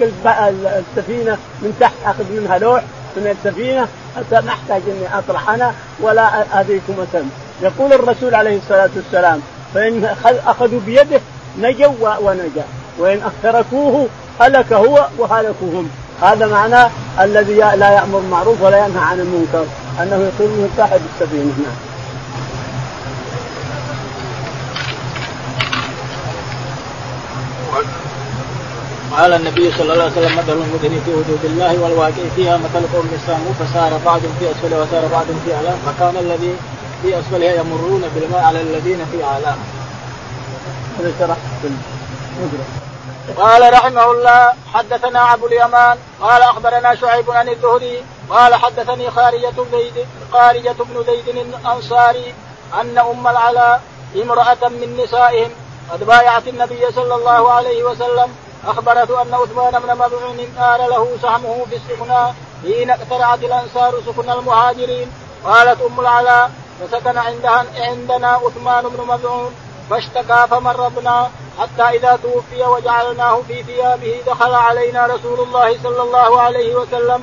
[0.79, 2.83] السفينة من تحت أخذ منها لوح
[3.17, 7.29] من السفينة حتى ما أحتاج إني أطرح أنا ولا أذيكم اسم
[7.63, 9.41] يقول الرسول عليه الصلاة والسلام
[9.75, 11.21] فإن أخذوا بيده
[11.59, 12.65] نجوا ونجا.
[12.99, 14.09] وإن تركوه
[14.41, 15.89] هلك هو وهلكوا هم
[16.23, 16.91] هذا معناه
[17.21, 19.65] الذي لا يأمر بالمعروف ولا ينهى عن المنكر
[20.03, 21.93] أنه يكون صاحب السفينه نعم.
[29.13, 33.09] قال النبي صلى الله عليه وسلم مثل المدن في حدود الله والواقع فيها مثل قوم
[33.15, 36.55] السامو فسار بعض في اسفلها وسار بعض في أعلاه فكان الذي
[37.03, 39.57] في اسفلها يمرون بالماء على الذين في أعلاه.
[40.99, 41.37] هذا شرح
[43.37, 50.07] قال رحمه الله حدثنا أبو اليمان قال أخبرنا شعيب عن الزهري قال حدثني خارجة زيد
[50.33, 52.35] خارجة بن زيد الأنصاري
[52.81, 53.83] أن أم العلاء
[54.17, 55.51] امرأة من نسائهم
[55.93, 58.35] قد بايعت النبي صلى الله عليه وسلم
[58.67, 65.13] اخبرته أن عثمان بن مظعون قال له سهمه في السكنى حين اقترعت الأنصار سكن المهاجرين.
[65.45, 69.55] قالت أم العلاء فسكن عندها عندنا عثمان بن مظعون
[69.93, 76.75] فاشتكى فمرضنا حتى إذا توفي وجعلناه في ثيابه دخل علينا رسول الله صلى الله عليه
[76.75, 77.21] وسلم.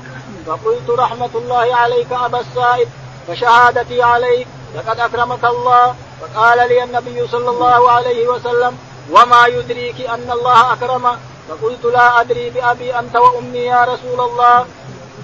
[0.48, 2.90] فقلت رحمة الله عليك أبا السائب
[3.28, 5.96] فشهادتي عليك لقد أكرمك الله.
[6.22, 8.78] فقال لي النبي صلى الله عليه وسلم
[9.12, 11.18] وما يدريك أن الله أكرمه
[11.50, 14.66] فقلت لا أدري بأبي أنت وأمي يا رسول الله.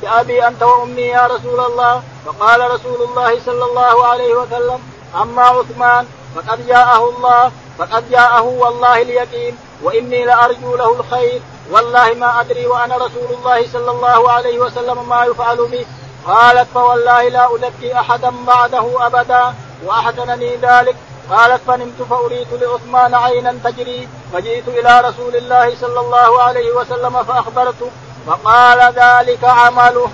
[0.01, 4.79] بأبي أنت وأمي يا رسول الله؟ فقال رسول الله صلى الله عليه وسلم
[5.21, 11.41] أما عثمان فقد جاءه الله فقد جاءه والله اليقين وإني لأرجو له الخير.
[11.71, 15.85] والله ما أدري وأنا رسول الله صلى الله عليه وسلم ما يفعل به
[16.27, 19.53] قالت فوالله لا أزكي أحدا بعده أبدا
[19.85, 20.95] وأحسنني ذلك.
[21.29, 27.89] قالت فنمت فأريت لعثمان عينا تجري فجئت إلى رسول الله صلى الله عليه وسلم فأخبرته
[28.27, 30.09] فقال ذلك عمله.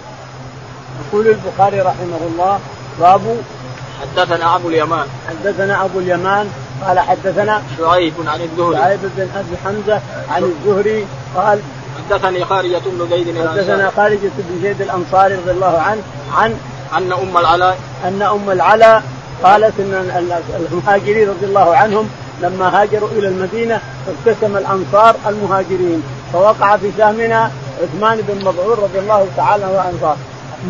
[1.01, 2.59] يقول البخاري رحمه الله
[2.99, 3.43] باب
[4.01, 5.07] حدثنا أبو اليمان.
[5.29, 6.49] حدثنا أبو اليمان
[6.85, 8.77] قال حدثنا شعيب عن الزهري.
[8.77, 11.59] شعيب بن أبي حمزة عن الزهري قال
[11.97, 16.01] حدثني خارجة بن زيد حدثنا خارجة بن زيد الأنصاري رضي الله عنه
[16.33, 16.57] عن
[16.97, 17.77] أن أم العلاء.
[18.07, 19.03] أن أم العلاء
[19.43, 20.23] قالت إن
[20.71, 22.09] المهاجرين رضي الله عنهم
[22.41, 26.03] لما هاجروا إلى المدينة ابتسم الأنصار المهاجرين.
[26.33, 27.51] فوقع في سهمنا
[27.83, 30.15] عثمان بن مظعون رضي الله تعالى عنه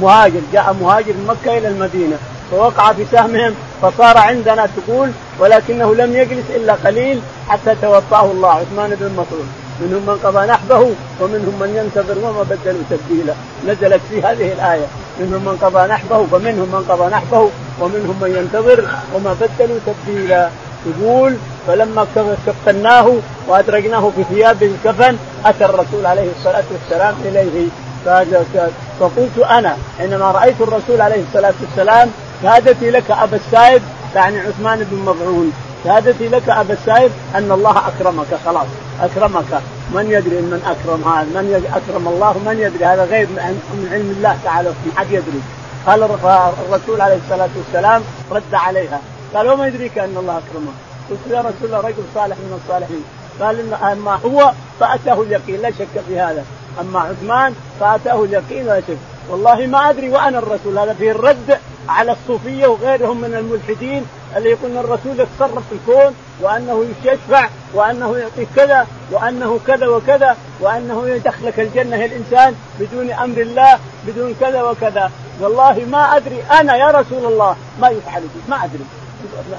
[0.02, 2.18] مهاجر جاء مهاجر من مكة إلى المدينة.
[2.52, 8.90] فوقع في سهمهم فصار عندنا تقول ولكنه لم يجلس إلا قليل حتى توفاه الله عثمان
[8.90, 9.48] بن مسعود.
[9.82, 13.34] منهم من قضى نحبه ومنهم من ينتظر وما بدلوا تبديلا.
[13.68, 14.86] نزلت في هذه الآية.
[15.20, 17.50] منهم من قضى نحبه ومنهم من قضى نحبه
[17.82, 20.50] ومنهم من ينتظر وما بدلوا تبديلا.
[20.86, 21.36] يقول
[21.68, 22.06] فلما
[22.48, 23.14] كفناه
[23.48, 27.68] وادرجناه في ثياب الكفن أتى الرسول عليه الصلاة والسلام إليه.
[29.00, 32.12] فقلت أنا حينما رأيت الرسول عليه الصلاة والسلام
[32.44, 33.82] شهادتي لك أبا السائب
[34.16, 38.68] يعني عثمان بن مظعون شهادتي لك أبا السائب أن الله أكرمك خلاص.
[39.02, 39.62] أكرمك.
[39.94, 44.38] من يدري من أكرم هذا؟ من أكرم الله من يدري؟ هذا غيب من علم الله
[44.44, 45.42] تعالى ما حد يدري.
[45.86, 48.02] قال الرسول عليه الصلاة والسلام
[48.32, 49.00] رد عليها.
[49.36, 50.72] قال وما يدريك أن الله اكرمه
[51.10, 53.04] قلت يا رسول الله رجل صالح من الصالحين.
[53.42, 56.46] قال إن أما هو فأتاه اليقين لا شك في هذا.
[56.82, 58.98] أما عثمان فأتاه اليقين لا شك.
[59.30, 64.06] والله ما أدري وأنا الرسول هذا فيه الرد على الصوفية وغيرهم من الملحدين
[64.38, 71.10] اللي يقول الرسول يتصرف في الكون وأنه يشفع وأنه يعطيك كذا وأنه كذا وكذا وأنه
[71.10, 75.12] يدخلك الجنة الإنسان بدون أمر الله بدون كذا وكذا.
[75.40, 78.86] والله ما أدري أنا يا رسول الله ما يفعل بي ما أدري.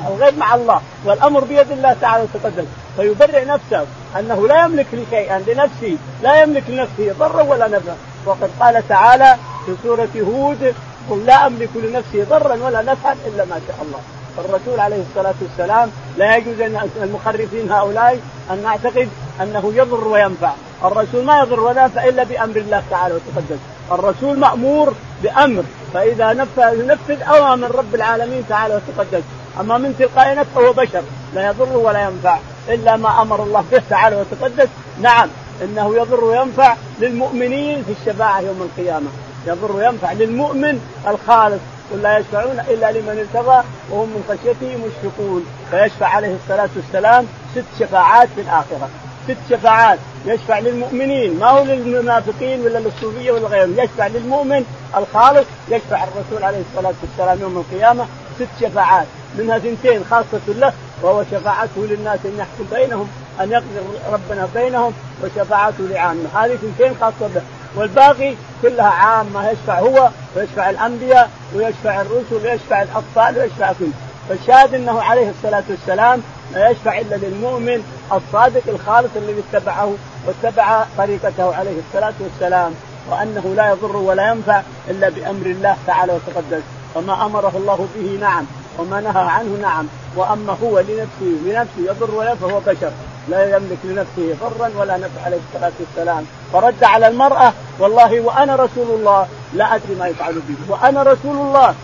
[0.09, 2.65] الغيب مع الله والأمر بيد الله تعالى وتقدم.
[2.97, 3.87] فيبرئ نفسه
[4.19, 9.37] أنه لا يملك لي شيئا لنفسي لا يملك لنفسه ضرا ولا نفعا وقد قال تعالى
[9.67, 10.75] في سورة هود
[11.11, 14.01] قل لا أملك لنفسي ضرا ولا نفعا إلا ما شاء الله.
[14.37, 19.09] فالرسول عليه الصلاة والسلام لا يجوز أن المخرفين هؤلاء أن نعتقد
[19.43, 20.53] أنه يضر وينفع،
[20.85, 23.59] الرسول ما يضر ولا ينفع إلا بأمر الله تعالى وتقدس،
[23.93, 25.63] الرسول مأمور بأمر
[25.95, 29.23] فإذا نفذ ينفذ أوامر رب العالمين تعالى وتقدس،
[29.61, 31.03] أما من تلقاء نفسه هو بشر
[31.35, 32.39] لا يضر ولا ينفع.
[32.69, 34.69] إلا ما أمر الله به تعالى وتقدس،
[35.01, 35.29] نعم
[35.63, 39.07] إنه يضر وينفع للمؤمنين في الشفاعة يوم القيامة،
[39.47, 41.61] يضر وينفع للمؤمن الخالص
[41.93, 45.47] قل لا يشفعون إلا لمن ارتضى وهم من خشيته مشفقون.
[45.71, 48.89] فيشفع عليه الصلاة والسلام ست شفاعات في الآخرة.
[49.29, 49.99] ست شفاعات.
[50.27, 51.39] يشفع للمؤمنين.
[51.39, 53.79] ما هو للمنافقين ولا للصوفية ولا غيرهم.
[53.79, 54.65] يشفع للمؤمن
[54.97, 58.07] الخالص يشفع الرسول عليه الصلاة والسلام يوم القيامة
[58.39, 59.07] ست شفاعات
[59.39, 63.09] منها ثنتين خاصة له وهو شفاعته للناس أن يحكم بينهم
[63.41, 63.79] أن يقضي
[64.13, 64.93] ربنا بينهم
[65.25, 66.25] وشفاعته لعامة.
[66.35, 67.43] هذه ثنتين خاصة به.
[67.77, 73.89] والباقي كلها عامة يشفع هو ويشفع الأنبياء ويشفع الرسل ويشفع الأطفال ويشفع كل.
[74.29, 76.23] فالشاهد أنه عليه الصلاة والسلام
[76.55, 79.95] لا يشفع إلا للمؤمن الصادق الخالص الذي اتبعه
[80.27, 82.75] واتبع طريقته عليه الصلاة والسلام
[83.11, 86.63] وأنه لا يضر ولا ينفع إلا بأمر الله تعالى وتقدس.
[86.95, 88.45] وما أمره الله به نعم
[88.79, 89.87] وما نهى عنه نعم.
[90.17, 92.91] وأما هو لنفسه لنفسه يضر ولا فهو بشر
[93.29, 96.25] لا يملك لنفسه ضرا ولا نفع عليه الصلاة والسلام.
[96.53, 101.75] فرد على المرأة والله وأنا رسول الله لا أدري ما يفعل بي وأنا رسول الله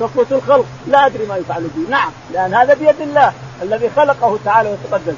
[0.00, 4.68] صفوة الخلق لا أدري ما يفعل بي نعم لأن هذا بيد الله الذي خلقه تعالى
[4.72, 5.14] وتقدس.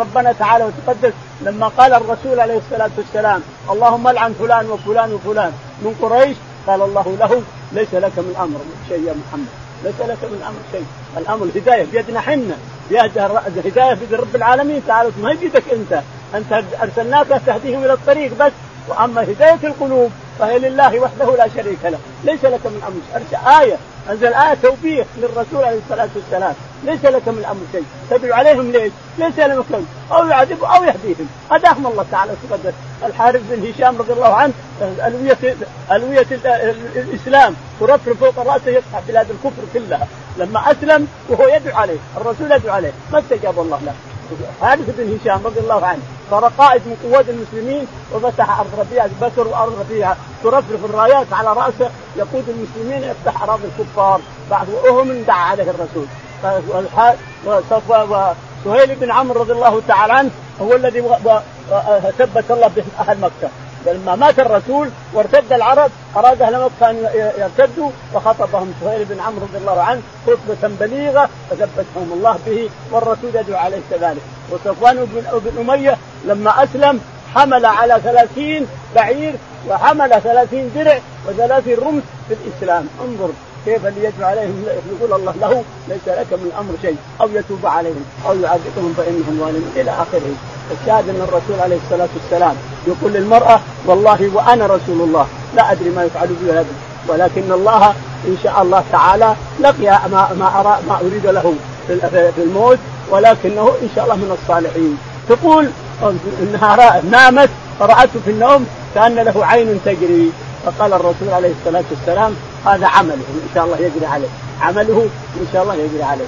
[0.00, 1.12] ربنا تعالى وتقدس.
[1.42, 5.52] لما قال الرسول عليه الصلاة والسلام اللهم العن فلان وفلان وفلان.
[5.82, 7.42] من قريش قال الله له
[7.72, 9.46] ليس لك من أمر شيء يا محمد.
[9.84, 10.84] ليس لك من الامر شيء،
[11.16, 12.56] الأمر الهداية بيدنا حنا.
[13.46, 14.82] الهداية بيد رب العالمين.
[14.86, 16.02] تعالى ما بيدك أنت،
[16.34, 18.52] أنت أرسلناك تهديهم إلى الطريق بس،
[18.88, 23.76] وأما هداية القلوب فهي لله وحده لا شريك له، ليس لك من أمر آية.
[24.10, 28.92] أنزل آية توبيخ للرسول عليه الصلاة والسلام، ليس لك من الامر شيء، تدعو عليهم ليش؟
[29.18, 29.64] ليس لك
[30.12, 32.32] أو يعذبهم أو يهديهم، هداهم الله تعالى.
[32.32, 32.74] وتقدس،
[33.06, 35.56] الحارث بن هشام رضي الله عنه ألوية
[35.92, 36.26] ألوية
[36.96, 37.54] الإسلام.
[37.80, 42.92] ترفرف فوق رأسه يفتح بلاد الكفر كلها، لما أسلم وهو يدعو عليه، الرسول يدعو عليه،
[43.12, 43.94] ما استجاب الله له.
[44.60, 46.02] حارث بن هشام رضي الله عنه.
[46.30, 51.90] صار قائد من قوات المسلمين وفتح أرض ربيعه بكر وأرض ربيعه ترفرف الرايات على رأسه.
[52.16, 54.20] يقود المسلمين يفتح أراضي الكفار.
[54.50, 56.06] وهو من دعا عليه الرسول.
[58.66, 61.02] وسهيل بن عمرو رضي الله تعالى عنه هو الذي
[62.18, 63.48] ثبت الله به أهل مكة.
[63.86, 66.96] لما مات الرسول وارتد العرب أراد أهل مكة أن
[67.38, 73.58] يرتدوا فخطبهم سهيل بن عمرو رضي الله عنه خطبة بليغة فثبتهم الله به والرسول يدعو
[73.58, 74.22] عليه كذلك.
[74.50, 75.06] وصفوان
[75.44, 77.00] بن أمية لما أسلم
[77.34, 79.34] حمل على ثلاثين بعير
[79.68, 80.98] وحمل ثلاثين درع
[81.28, 82.88] وثلاثين رمح في الإسلام.
[83.04, 83.30] انظر.
[83.64, 88.34] كيف يدعو عليهم يقول الله له ليس لك من الامر شيء أو يتوب عليهم أو
[88.34, 90.34] يعذبهم فإنهم ظالمون إلى آخره.
[90.80, 92.54] الشاهد أن الرسول عليه الصلاة والسلام
[92.86, 96.66] يقول للمرأة والله وأنا رسول الله لا أدري ما يفعل بي هذا
[97.08, 97.86] ولكن الله
[98.26, 101.54] إن شاء الله تعالى لقي ما ما أرى ما أريد له
[102.36, 102.78] في الموت
[103.10, 104.98] ولكنه إن شاء الله من الصالحين.
[105.28, 105.70] تقول
[106.42, 110.32] إنها نامت فرأته في النوم كأن له عين تجري.
[110.66, 112.34] فقال الرسول عليه الصلاة والسلام
[112.66, 114.28] هذا عمله إن شاء الله يجري عليه
[114.60, 115.08] عمله
[115.40, 116.24] إن شاء الله يجري عليه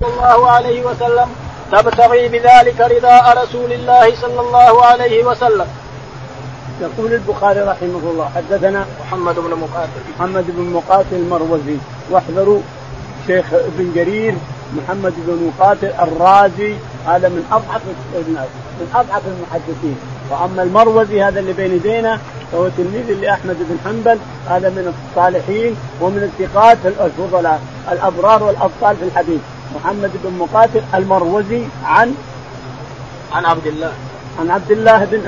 [0.00, 1.28] صلى الله عليه وسلم
[1.72, 5.66] تبتغي بذلك رضاء رسول الله صلى الله عليه وسلم.
[6.80, 10.00] يقول البخاري رحمه الله حدثنا محمد بن مقاتل.
[10.16, 11.76] محمد بن مقاتل المروزي.
[12.10, 12.60] واحذروا
[13.26, 14.34] شيخ ابن جرير
[14.76, 16.74] محمد بن مقاتل الرازي
[17.06, 17.82] هذا من أضعف
[18.14, 18.48] الناس
[18.80, 19.96] من أضعف المحدثين.
[20.30, 22.18] وأما المروزي هذا اللي بين يدينا
[22.52, 27.60] فهو تلميذ لأحمد بن حنبل هذا من الصالحين ومن الثقات الفضلاء
[27.92, 29.40] الأبرار والأبطال في الحديث.
[29.74, 32.14] محمد بن مقاتل المروزي عن؟
[33.32, 33.92] عن عبد الله.
[34.40, 35.20] عن عبد الله بن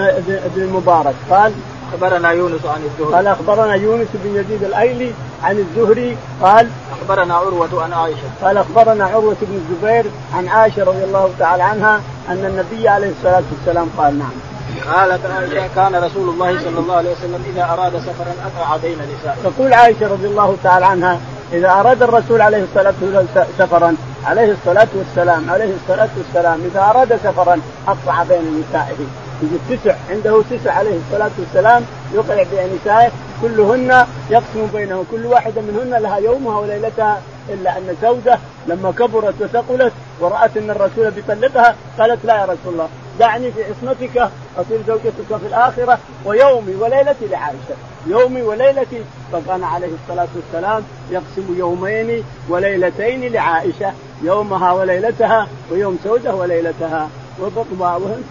[0.57, 1.53] بن المبارك قال
[1.93, 3.15] أخبرنا يونس عن الزهري.
[3.15, 6.69] قال أخبرنا يونس بن يزيد الأيلي عن الزهري قال
[7.01, 8.31] أخبرنا عروة عن عائشة.
[8.43, 13.43] قال أخبرنا عروة بن الزبير عن عائشة رضي الله تعالى عنها أن النبي عليه الصلاة
[13.53, 14.50] والسلام قال نعم.
[14.95, 19.37] قالت عائشه كان رسول الله صلى الله عليه وسلم إذا أراد سفرا أتى بين نسائه
[19.45, 21.19] تقول عائشة رضي الله تعالى عنها
[21.53, 27.17] إذا أراد الرسول عليه الصلاة والسلام سفرا عليه الصلاة والسلام عليه الصلاة والسلام إذا أراد
[27.25, 28.97] سفرا أقطع بين نسائه.
[29.43, 33.11] يجي تسع عنده تسع عليه الصلاة والسلام يقرع بين نسائه
[33.43, 39.93] كلهن يقسم بينهم كل واحدة منهن لها يومها وليلتها إلا أن زوجة لما كبرت وثقلت
[40.21, 42.89] ورأت أن الرسول بيطلقها قالت لا يا رسول الله.
[43.21, 47.77] دعني في عصمتك أصير زوجتك في الآخرة ويومي وليلتي لعائشة.
[48.07, 49.03] يومي وليلتي
[49.33, 58.25] فكان عليه الصلاة والسلام يقسم يومين وليلتين لعائشة يومها وليلتها ويوم سوده وليلتها وهن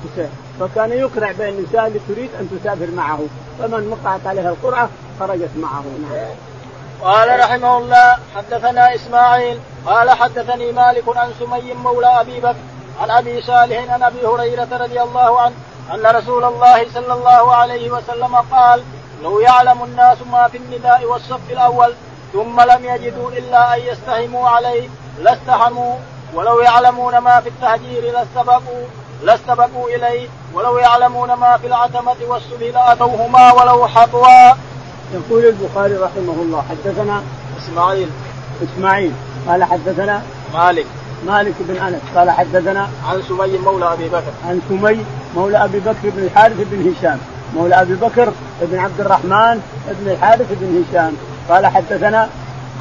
[0.59, 3.19] فكان يقرع بين النساء اللي تريد أن تسافر معه.
[3.59, 5.83] فمن وقعت عليها القرعة خرجت معه.
[6.11, 6.25] نعم.
[7.03, 12.55] قال رحمه الله حدثنا إسماعيل قال حدثني مالك عن سمي مولى أبي بكر
[12.99, 15.55] عن أبي صالح عن أبي هريرة رضي الله عنه
[15.93, 18.83] أن رسول الله صلى الله عليه وسلم قال
[19.23, 21.93] لو يعلم الناس ما في النداء والصف الأول
[22.33, 25.95] ثم لم يجدوا إلا أن يستهموا عليه لاستحموا
[26.33, 28.85] ولو يعلمون ما في التهجير لاستبقوا
[29.23, 34.53] لاستبقوا إليه ولو يعلمون ما في العتمة والسبل لأتوهما ولو حطوا.
[35.13, 37.23] يقول البخاري رحمه الله حدثنا
[37.59, 38.09] إسماعيل.
[38.63, 39.13] إسماعيل.
[39.47, 40.21] قال حدثنا
[40.53, 40.85] مالك.
[41.27, 44.33] مالك بن أنس قال حدثنا عن سمي مولى أبي بكر.
[44.47, 45.05] عن سمي
[45.35, 47.19] مولى أبي بكر بن الحارث بن هشام.
[47.55, 49.61] مولى أبي بكر بن عبد الرحمن
[50.01, 51.13] بن الحارث بن هشام.
[51.49, 52.29] قال حدثنا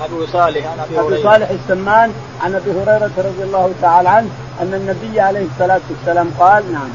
[0.05, 2.13] أبو صالح عن أبي ابي صالح السمان
[2.45, 4.29] عن أبي هريرة رضي الله تعالى عنه
[4.61, 6.89] أن النبي عليه الصلاة والسلام قال نعم.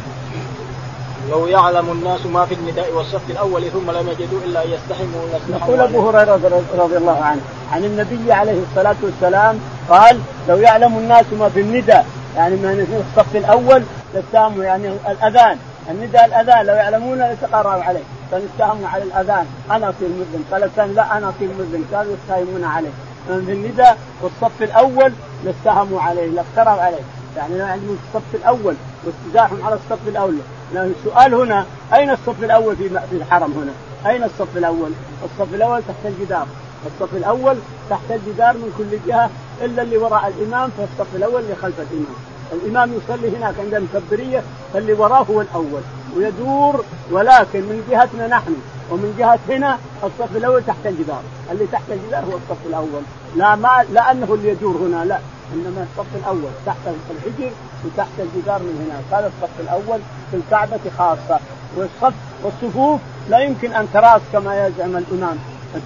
[1.31, 5.79] لو يعلم الناس ما في النداء والصف الأول ثم لم يجدوا إلا أن يستحموا يقول
[5.79, 9.59] أبو هريرة رضي الله عنه عن النبي عليه الصلاة والسلام
[9.89, 12.05] قال لو يعلم الناس ما في النداء
[12.35, 13.83] يعني ما في الصف الأول
[14.13, 15.57] لاستهموا يعني الأذان.
[15.89, 19.45] النداء الأذان لو يعلمون لتقارعوا عليه كانوا يستهموا على الأذان.
[19.71, 22.89] أنا اصير مذن قال الثاني لا أنا اصير مذن كانوا يستهمون عليه.
[23.27, 25.13] في النداء والصف الأول
[25.45, 27.03] لاستهموا عليه لاقتربوا عليه.
[27.37, 30.35] يعني لو يعلمون الصف الأول واستزاحهم على الصف الأول
[30.77, 33.73] السؤال هنا أين الصف الأول في في الحرم هنا؟
[34.11, 34.91] أين الصف الأول؟
[35.23, 36.47] الصف الأول تحت الجدار،
[36.85, 37.57] الصف الأول
[37.89, 39.29] تحت الجدار من كل جهة
[39.61, 42.15] إلا اللي وراء الإمام فالصف الأول اللي خلف الإمام،
[42.53, 45.81] الإمام يصلي هناك عند المكبرية فاللي وراه هو الأول.
[46.17, 48.55] ويدور ولكن من جهتنا نحن
[48.91, 53.01] ومن جهة هنا الصف الأول تحت الجدار، اللي تحت الجدار هو الصف الأول،
[53.35, 55.19] لا ما لا أنه اللي يدور هنا لا،
[55.53, 57.51] إنما الصف الأول تحت الحجر
[57.85, 59.99] وتحت الجدار من هناك هذا الصف الأول
[60.31, 61.39] في الكعبة خاصة.
[61.75, 62.13] والصف
[62.43, 65.37] والصفوف لا يمكن أن تراس كما يزعم الإمام.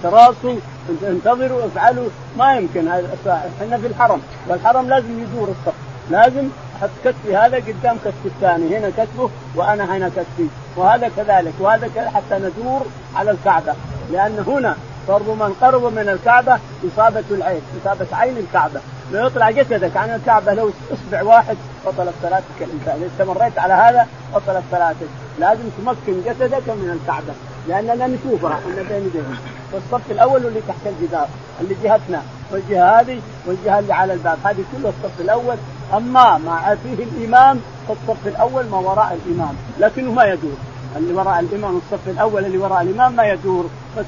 [0.02, 0.54] تراسوا
[1.02, 2.08] انتظروا افعلوا.
[2.38, 2.88] ما يمكن.
[2.88, 4.20] إحنا في الحرم.
[4.48, 5.74] والحرم لازم يدور الصف.
[6.10, 8.78] لازم أحط كتفي هذا قدام كتف الثاني.
[8.78, 10.48] هنا كتفه وأنا هنا كتفي.
[10.76, 11.52] وهذا كذلك.
[11.60, 13.74] وهذا كذلك حتى ندور على الكعبة.
[14.12, 14.76] لأن هنا
[15.08, 16.58] فرض من قرب من الكعبة
[16.92, 18.80] إصابة العين إصابة عين الكعبة.
[19.12, 21.56] لو يطلع جسدك عن الكعبة لو أصبع واحد
[21.86, 22.96] بطلت صلاتك الإنسان.
[22.96, 25.08] إذا استمريت على هذا بطلت صلاتك.
[25.38, 27.32] لازم تمكن جسدك من الكعبة
[27.68, 29.38] لأننا نشوفها إحنا بين يدينا.
[29.72, 31.28] والصف الأول اللي تحت الجدار
[31.60, 32.22] اللي جهتنا.
[32.52, 34.38] والجهة هذه والجهة اللي على الباب.
[34.44, 35.56] هذه كلها الصف الأول.
[35.94, 39.54] أما ما فيه الإمام فالصف الأول ما وراء الإمام.
[39.78, 40.56] لكنه ما يدور.
[40.96, 43.66] اللي وراء الإمام الصف الأول اللي وراء الإمام ما يدور.
[43.98, 44.06] بس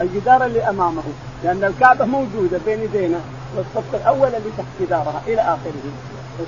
[0.00, 1.02] الجدار اللي أمامه.
[1.44, 3.18] لأن الكعبة موجودة بين يدينا.
[3.56, 5.72] والصف الأول اللي تحت جدارها إلى آخره.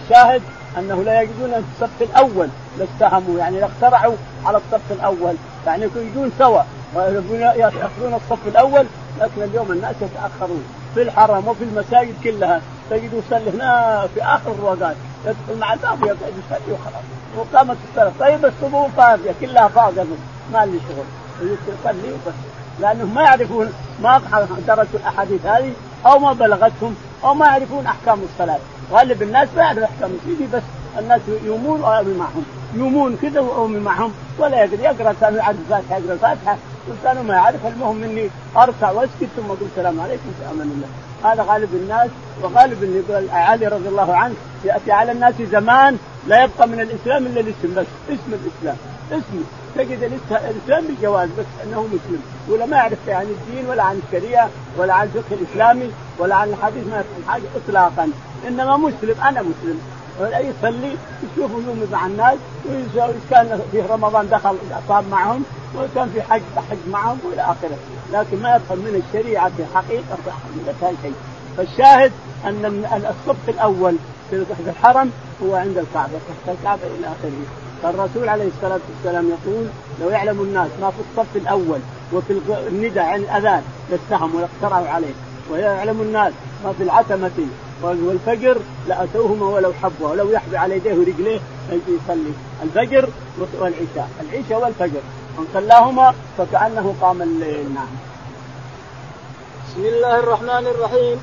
[0.02, 0.42] الشاهد
[0.78, 2.48] أنه لا يجدون الصف الأول
[2.78, 5.34] لاستهموا يعني لاقترعوا على الصف الأول.
[5.66, 6.62] يعني يجون سوا
[7.56, 8.86] يأخذون الصف الأول
[9.20, 12.60] لكن اليوم الناس يتأخرون في الحرم وفي المساجد كلها.
[12.90, 17.04] تجد يصلي هنا في آخر الروقات يدخل مع الباب ويقعد يصلي وخلاص.
[17.36, 20.04] وقامت الصلاه طيب الصفوف فاضية كلها فاضية
[20.52, 21.04] ما لي شغل.
[21.42, 22.34] يصلي وبس
[22.80, 23.72] لأنهم ما يعرفون
[24.02, 24.20] ما
[24.66, 25.72] درسوا الأحاديث هذه
[26.06, 26.94] أو ما بلغتهم
[27.24, 28.58] أو ما يعرفون أحكام الصلاة.
[28.92, 30.62] غالب الناس ما يعرف أحكام الصلاة بس
[30.98, 32.44] الناس يومون وامي معهم.
[32.74, 34.12] يومون كذا وامي معهم.
[34.38, 36.56] ولا يقدر يقرأ كانوا يعرف الفاتحه يقرأ الفاتحه
[36.88, 40.88] والثاني ما يعرف المهم إني اركع وأسكت ثم أقول السلام عليكم في أمان الله.
[41.32, 42.10] هذا غالب الناس
[42.42, 44.34] وغالب اللي يقول علي رضي الله عنه
[44.64, 48.76] يأتي على الناس زمان لا يبقى من الإسلام إلا الاسم بس اسم الإسلام.
[49.12, 49.44] اسم
[49.74, 52.22] تجد الإسلام بالجواز بس أنه مسلم.
[52.48, 54.48] ولا ما يعرف عن الدين ولا عن الشريعة
[54.78, 58.10] ولا عن الفقه الإسلامي ولا عن الحديث ما حاجة اطلاقا.
[58.48, 59.80] إنما مسلم أنا مسلم.
[60.20, 62.38] يصلي يشوف يوم مع الناس
[63.30, 64.56] كان في رمضان دخل
[64.88, 65.44] صام معهم
[65.76, 67.78] وكان في حج حج معهم وإلى آخره.
[68.12, 71.14] لكن ما يفهم من الشريعة في حقيقة حقيقتها شيء.
[71.56, 72.12] فالشاهد
[72.44, 73.96] أن الصف الأول
[74.30, 75.10] في الحرم
[75.42, 77.71] هو عند الكعبة تحت الكعبه إلى آخره.
[77.82, 79.66] فالرسول عليه الصلاة والسلام يقول
[80.00, 81.78] لو يعلم الناس ما في الصف الأول
[82.12, 85.14] وفي الندى عن الأذان لاستهموا لاقترعوا عليه
[85.50, 86.32] ويعلم الناس
[86.64, 87.30] ما في العتمة
[87.82, 88.58] والفجر
[88.88, 91.40] لأتوهما ولو حبوا ولو يحبي على يديه ورجليه
[91.72, 92.32] يصلي.
[92.62, 93.08] الفجر
[93.60, 95.00] والعشاء العشاء والفجر.
[95.38, 97.74] من صلاهما فكأنه قام الليل.
[97.74, 97.86] نعم.
[99.68, 101.22] بسم الله الرحمن الرحيم.